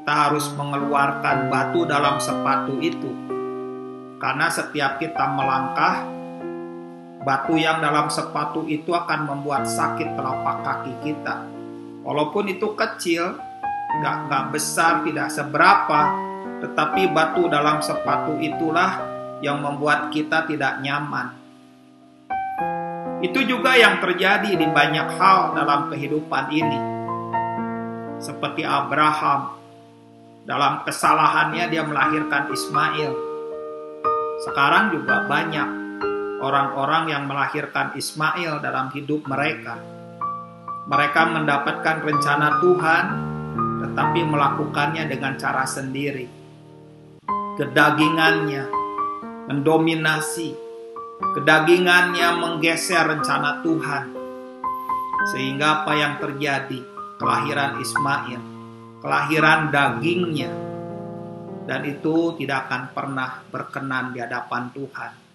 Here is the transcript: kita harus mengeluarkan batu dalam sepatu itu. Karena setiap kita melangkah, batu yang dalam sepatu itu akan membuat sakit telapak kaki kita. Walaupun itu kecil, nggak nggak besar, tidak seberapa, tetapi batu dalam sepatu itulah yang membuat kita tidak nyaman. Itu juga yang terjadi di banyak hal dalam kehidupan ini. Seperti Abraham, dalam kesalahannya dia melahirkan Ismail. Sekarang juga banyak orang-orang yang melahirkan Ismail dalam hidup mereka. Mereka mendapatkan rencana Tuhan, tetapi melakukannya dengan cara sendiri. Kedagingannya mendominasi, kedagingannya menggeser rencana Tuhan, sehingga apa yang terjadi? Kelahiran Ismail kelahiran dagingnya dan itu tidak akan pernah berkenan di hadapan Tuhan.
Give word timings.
kita 0.00 0.32
harus 0.32 0.48
mengeluarkan 0.56 1.52
batu 1.52 1.84
dalam 1.84 2.16
sepatu 2.16 2.80
itu. 2.80 3.12
Karena 4.16 4.48
setiap 4.48 4.96
kita 4.96 5.28
melangkah, 5.28 6.08
batu 7.20 7.60
yang 7.60 7.84
dalam 7.84 8.08
sepatu 8.08 8.64
itu 8.64 8.96
akan 8.96 9.28
membuat 9.28 9.68
sakit 9.68 10.16
telapak 10.16 10.64
kaki 10.64 10.92
kita. 11.04 11.44
Walaupun 12.00 12.48
itu 12.48 12.72
kecil, 12.72 13.36
nggak 14.00 14.16
nggak 14.24 14.44
besar, 14.56 15.04
tidak 15.04 15.28
seberapa, 15.28 16.00
tetapi 16.64 17.12
batu 17.12 17.52
dalam 17.52 17.84
sepatu 17.84 18.40
itulah 18.40 19.04
yang 19.44 19.60
membuat 19.60 20.08
kita 20.08 20.48
tidak 20.48 20.80
nyaman. 20.80 21.36
Itu 23.20 23.44
juga 23.44 23.76
yang 23.76 24.00
terjadi 24.00 24.48
di 24.48 24.64
banyak 24.64 25.12
hal 25.20 25.52
dalam 25.52 25.92
kehidupan 25.92 26.48
ini. 26.48 26.80
Seperti 28.16 28.64
Abraham, 28.64 29.59
dalam 30.44 30.84
kesalahannya 30.88 31.68
dia 31.68 31.84
melahirkan 31.84 32.48
Ismail. 32.48 33.12
Sekarang 34.40 34.88
juga 34.88 35.28
banyak 35.28 35.68
orang-orang 36.40 37.12
yang 37.12 37.28
melahirkan 37.28 37.92
Ismail 37.92 38.64
dalam 38.64 38.88
hidup 38.96 39.28
mereka. 39.28 39.76
Mereka 40.88 41.22
mendapatkan 41.28 41.96
rencana 42.02 42.58
Tuhan, 42.64 43.04
tetapi 43.84 44.20
melakukannya 44.24 45.04
dengan 45.06 45.36
cara 45.36 45.68
sendiri. 45.68 46.26
Kedagingannya 47.60 48.64
mendominasi, 49.52 50.56
kedagingannya 51.36 52.28
menggeser 52.40 53.04
rencana 53.04 53.60
Tuhan, 53.60 54.04
sehingga 55.36 55.84
apa 55.84 55.92
yang 55.92 56.16
terjadi? 56.16 56.80
Kelahiran 57.20 57.76
Ismail 57.84 58.59
kelahiran 59.00 59.72
dagingnya 59.72 60.52
dan 61.64 61.80
itu 61.88 62.36
tidak 62.36 62.68
akan 62.68 62.82
pernah 62.92 63.30
berkenan 63.48 64.12
di 64.12 64.18
hadapan 64.20 64.68
Tuhan. 64.72 65.29